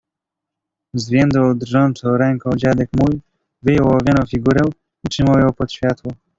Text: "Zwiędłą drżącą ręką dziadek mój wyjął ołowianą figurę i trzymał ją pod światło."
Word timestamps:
"Zwiędłą 0.93 1.57
drżącą 1.57 2.17
ręką 2.17 2.49
dziadek 2.55 2.89
mój 2.99 3.21
wyjął 3.61 3.87
ołowianą 3.87 4.25
figurę 4.25 4.61
i 5.03 5.09
trzymał 5.09 5.39
ją 5.39 5.53
pod 5.53 5.71
światło." 5.71 6.11